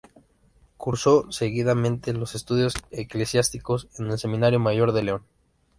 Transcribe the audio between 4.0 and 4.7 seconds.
el Seminario